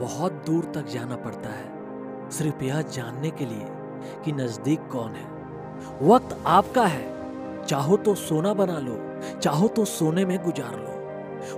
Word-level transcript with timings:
बहुत 0.00 0.32
दूर 0.32 0.64
तक 0.64 0.86
जाना 0.86 1.16
पड़ता 1.16 1.50
है। 1.50 2.30
सिर्फ़ 2.30 2.64
यह 2.64 2.82
जानने 2.82 3.30
के 3.30 3.46
लिए 3.46 3.66
कि 4.24 4.32
नज़दीक 4.32 4.88
कौन 4.92 5.12
है। 5.12 5.26
वक्त 6.02 6.38
आपका 6.46 6.86
है। 6.86 7.08
चाहो 7.64 7.96
तो 7.96 8.14
सोना 8.14 8.54
बना 8.54 8.78
लो, 8.78 8.96
चाहो 9.40 9.68
तो 9.68 9.84
सोने 9.84 10.24
में 10.24 10.44
गुजार 10.44 10.76
लो। 10.76 10.99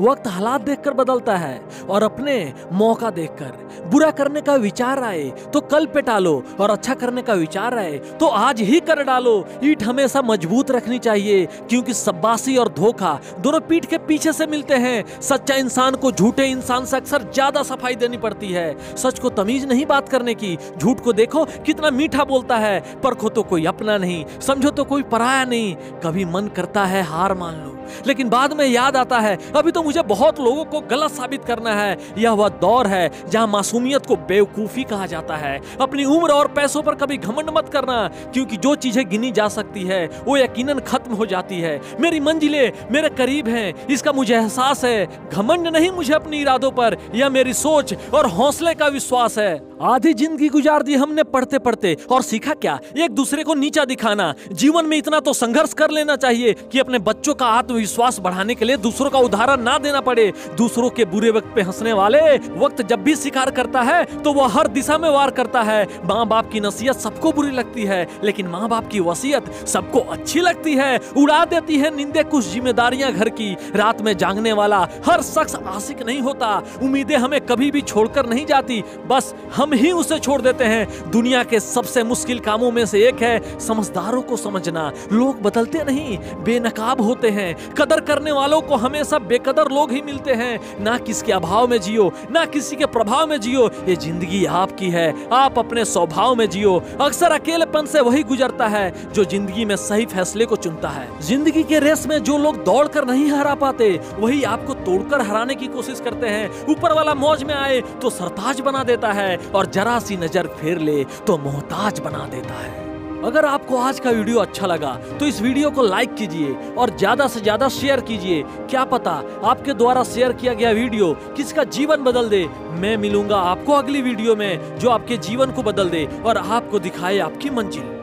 वक्त 0.00 0.26
हालात 0.28 0.60
देखकर 0.60 0.94
बदलता 0.94 1.36
है 1.36 1.60
और 1.90 2.02
अपने 2.02 2.52
मौका 2.72 3.10
देखकर 3.12 3.66
बुरा 3.90 4.10
करने 4.12 4.40
का 4.40 4.54
विचार 4.58 5.02
आए 5.04 5.28
तो 5.52 5.60
कल 5.62 5.86
पे 5.86 6.02
टालो 6.02 6.42
और 6.60 6.70
अच्छा 6.70 6.94
करने 6.94 7.22
का 7.22 7.34
विचार 7.34 7.78
आए 7.78 7.98
तो 8.20 8.26
आज 8.28 8.60
ही 8.60 8.80
कर 8.80 9.02
डालो। 9.04 9.44
ईट 9.64 9.82
हमेशा 9.82 10.22
मज़बूत 10.22 10.70
रखनी 10.70 10.98
चाहिए, 10.98 11.44
क्योंकि 11.68 11.94
सब्बासी 11.94 12.56
और 12.56 12.68
धोखा 12.72 13.18
दोनों 13.40 13.60
पीठ 13.60 13.86
के 13.86 13.98
पीछे 14.00 14.32
से 14.32 14.46
मिलते 14.46 14.74
हैं। 14.76 15.20
सच्चा 15.20 15.54
इंसान 15.56 15.94
को 15.94 16.12
झूठे 16.12 16.46
इंसान 16.46 16.84
से 16.84 16.96
अक्सर 16.96 17.22
ज़्यादा 17.24 17.62
सफ़ाई 17.64 17.94
देनी 17.96 18.16
पड़ती 18.18 18.52
है। 18.52 18.96
सच 18.96 19.18
को 19.18 19.30
तमीज 19.32 19.64
नहीं 19.64 19.86
बात 19.86 20.08
करने 20.08 20.34
की, 20.34 20.56
झूठ 20.78 21.00
को 21.00 21.12
देखो, 21.12 21.44
कितना 21.66 21.90
मीठा 21.92 22.24
बोलता 22.24 22.56
है। 22.58 22.80
परखो 23.02 23.28
तो 23.28 23.42
कोई 23.44 23.64
अपना 23.66 23.96
नहीं, 23.98 24.24
समझो 24.40 24.70
तो 24.70 24.84
कोई 24.84 25.02
पराया 25.04 25.44
नहीं। 25.46 25.74
कभी 26.04 26.24
मन 26.26 26.48
करता 26.56 26.84
है 26.86 27.02
हार 27.04 27.34
मान 27.34 27.54
लो। 27.56 27.77
लेकिन 28.06 28.28
बाद 28.28 28.52
में 28.52 28.66
याद 28.66 28.96
आता 28.96 29.18
है, 29.18 29.36
अभी 29.56 29.70
तो 29.70 29.82
मुझे 29.82 30.02
बहुत 30.02 30.40
लोगों 30.40 30.64
को 30.64 30.80
गलत 30.90 31.10
साबित 31.10 31.44
करना 31.44 31.74
है। 31.74 31.96
यह 32.18 32.30
वह 32.30 32.48
दौर 32.60 32.86
है, 32.86 33.10
जहाँ 33.30 33.46
मासूमियत 33.46 34.06
को 34.06 34.16
बेवकूफ़ी 34.28 34.84
कहा 34.84 35.06
जाता 35.06 35.36
है। 35.36 35.60
अपनी 35.80 36.04
उम्र 36.04 36.32
और 36.32 36.48
पैसों 36.48 36.82
पर 36.82 36.94
कभी 36.94 37.16
घमंड 37.16 37.50
मत 37.56 37.68
करना, 37.68 37.96
क्योंकि 38.32 38.56
जो 38.56 38.74
चीज़ें 38.76 39.08
गिनी 39.10 39.30
जा 39.30 39.48
सकती 39.48 39.84
है, 39.84 40.04
वो 40.24 40.36
यकीनन 40.36 40.78
खत्म 40.78 41.14
हो 41.14 41.26
जाती 41.26 41.60
है। 41.60 41.80
मेरी 42.00 42.20
मंजिलें 42.20 42.72
मेरे 42.92 43.08
करीब 43.08 43.48
हैं, 43.48 43.86
इसका 43.86 44.12
मुझे 44.12 44.34
एहसास 44.34 44.84
है। 44.84 45.28
घमंड 45.32 45.68
नहीं 45.68 45.90
मुझे 45.90 46.12
अपने 46.14 46.40
इरादों 46.40 46.70
पर, 46.70 46.96
यह 47.14 47.28
मेरी 47.28 47.52
सोच 47.54 47.94
और 48.14 48.26
हौसले 48.28 48.74
का 48.74 48.86
विश्वास 48.88 49.38
है। 49.38 49.68
आधी 49.82 50.12
ज़िंदगी 50.14 50.48
गुजार 50.48 50.82
दी 50.82 50.94
हमने 50.94 51.22
पढ़ते 51.24 51.58
पढ़ते 51.58 51.96
और 52.10 52.22
सीखा 52.22 52.54
क्या? 52.54 52.78
एक 52.96 53.10
दूसरे 53.10 53.42
को 53.44 53.54
नीचा 53.54 53.84
दिखाना। 53.84 54.32
जीवन 54.52 54.86
में 54.86 54.96
इतना 54.96 55.20
तो 55.20 55.32
संघर्ष 55.32 55.72
कर 55.72 55.90
लेना 55.90 56.16
चाहिए 56.16 56.52
कि 56.72 56.78
अपने 56.78 56.98
बच्चों 56.98 57.34
का 57.34 57.46
आत्मविश्वास 57.78 58.18
बढ़ाने 58.20 58.54
के 58.54 58.64
लिए 58.64 58.76
दूसरों 58.76 59.10
का 59.10 59.18
उदाहरण 59.20 59.62
ना 59.62 59.76
देना 59.78 60.00
पड़े। 60.00 60.32
दूसरों 60.56 60.88
के 60.90 61.04
बुरे 61.04 61.30
वक्त 61.30 61.52
पे 61.54 61.62
हंसने 61.62 61.92
वाले 61.92 62.20
वक्त 62.58 62.82
जब 62.82 63.02
भी 63.02 63.14
शिकार 63.16 63.50
करता 63.50 63.82
है 63.82 64.04
तो 64.16 64.32
वह 64.32 64.48
हर 64.52 64.66
दिशा 64.68 64.96
में 64.98 65.08
वार 65.08 65.30
करता 65.30 65.62
है। 65.62 65.84
माँ 66.04 66.26
बाप 66.28 66.50
की 66.52 66.60
नसीहत 66.60 66.96
सबको 66.98 67.32
बुरी 67.32 67.50
लगती 67.50 67.84
है, 67.84 68.06
लेकिन 68.24 68.46
माँ 68.48 68.68
बाप 68.68 68.88
की 68.88 69.00
वसीयत 69.00 69.52
सबको 69.66 70.00
अच्छी 70.08 70.40
लगती 70.40 70.74
है। 70.74 70.98
उड़ा 71.16 71.44
देती 71.44 71.78
है 71.78 71.94
निंदे 71.96 72.22
कुछ 72.24 72.46
जिम्मेदारियाँ 72.46 73.12
घर 73.12 73.28
की। 73.30 73.52
रात 73.74 74.02
में 74.02 74.16
जागने 74.16 74.52
वाला 74.52 74.78
हर 75.06 75.22
शख्स 75.22 75.54
आशिक 75.56 76.02
नहीं 76.02 76.20
होता। 76.20 76.56
उम्मीदें 76.82 77.16
हमें 77.16 77.40
कभी 77.42 77.70
भी 77.70 77.80
छोड़कर 77.82 78.26
नहीं 78.26 78.44
जाती। 78.46 78.82
बस 79.06 79.34
हम 79.54 79.72
ही 79.74 79.92
उसे 79.92 80.18
छोड़ 80.18 80.40
देते 80.42 80.64
हैं। 80.64 81.10
दुनिया 81.10 81.42
के 81.44 81.60
सबसे 81.60 82.02
मुश्किल 82.04 82.38
कामों 82.40 82.70
में 82.72 82.84
से 82.86 83.06
एक 83.08 83.22
है, 83.22 83.58
समझदारों 83.60 84.22
को 84.22 84.36
समझना। 84.38 84.90
लोग 85.12 85.42
बदलते 85.42 85.84
नहीं, 85.84 86.18
बेनकाब 86.44 87.00
होते 87.00 87.30
हैं। 87.30 87.67
कदर 87.74 88.00
करने 88.02 88.32
वालों 88.32 88.60
को 88.60 88.76
हमेशा 88.76 89.18
बेकदर 89.20 89.70
लोग 89.70 89.92
ही 89.92 90.00
मिलते 90.02 90.34
हैं। 90.34 90.58
ना 90.80 90.96
किसके 90.98 91.32
अभाव 91.32 91.66
में 91.68 91.80
जियो, 91.80 92.10
ना 92.30 92.44
किसी 92.46 92.76
के 92.76 92.86
प्रभाव 92.88 93.26
में 93.26 93.40
जियो। 93.40 93.68
ये 93.88 93.96
ज़िंदगी 93.96 94.44
आपकी 94.44 94.90
है, 94.90 95.14
आप 95.32 95.58
अपने 95.58 95.84
स्वभाव 95.84 96.34
में 96.34 96.48
जियो। 96.50 96.74
अक्सर 97.00 97.32
अकेलेपन 97.32 97.86
से 97.86 98.00
वही 98.00 98.22
गुजरता 98.24 98.66
है, 98.68 99.12
जो 99.12 99.24
ज़िंदगी 99.24 99.64
में 99.64 99.76
सही 99.78 100.06
फैसले 100.06 100.44
को 100.44 100.56
चुनता 100.58 100.88
है। 100.88 101.08
ज़िंदगी 101.22 101.62
के 101.62 101.78
रेस 101.78 102.06
में 102.06 102.18
जो 102.20 102.38
लोग 102.38 102.62
दौड़ 102.64 102.86
कर 102.88 103.06
नहीं 103.06 103.30
हरा 103.30 103.54
पाते, 103.56 103.90
वही 104.18 104.42
आपको 104.44 104.74
तोड़कर 104.76 105.20
हराने 105.22 105.54
की 105.54 105.66
कोशिश 105.68 106.00
करते 106.00 106.28
हैं। 106.28 106.66
ऊपर 106.68 106.92
वाला 106.92 107.14
मौज 107.16 107.42
में 107.44 107.54
आए 107.54 107.80
तो 108.02 108.10
सरताज 108.10 108.60
बना 108.60 108.84
देता 108.84 109.12
है, 109.12 109.36
और 109.54 109.66
जरा 109.68 109.98
सी 110.00 110.16
नज़र 110.16 110.46
फेर 110.58 110.78
ले 110.80 111.02
तो 111.26 111.38
मोहताज 111.38 112.00
बना 112.00 112.26
देता 112.26 112.54
है। 112.54 112.87
अगर 113.24 113.44
आपको 113.44 113.76
आज 113.76 113.98
का 114.00 114.10
वीडियो 114.10 114.38
अच्छा 114.38 114.66
लगा 114.66 114.94
तो 115.18 115.26
इस 115.26 115.40
वीडियो 115.42 115.70
को 115.70 115.82
लाइक 115.82 116.14
कीजिए 116.14 116.52
और 116.74 116.96
ज़्यादा 116.98 117.26
से 117.28 117.40
ज़्यादा 117.40 117.68
शेयर 117.68 118.00
कीजिए। 118.00 118.42
क्या 118.70 118.84
पता 118.84 119.12
आपके 119.44 119.74
द्वारा 119.74 120.04
शेयर 120.04 120.32
किया 120.32 120.54
गया 120.54 120.70
वीडियो 120.72 121.12
किसका 121.36 121.64
जीवन 121.66 122.04
बदल 122.04 122.28
दे। 122.28 122.44
मैं 122.80 122.96
मिलूँगा 122.96 123.40
आपको 123.44 123.72
अगली 123.72 124.02
वीडियो 124.02 124.36
में 124.36 124.78
जो 124.78 124.90
आपके 124.90 125.16
जीवन 125.18 125.52
को 125.52 125.62
बदल 125.62 125.90
दे 125.90 126.08
और 126.24 126.38
आपको 126.38 126.78
दिखाए 126.78 127.18
आपकी 127.20 127.50
मंजिल। 127.50 127.97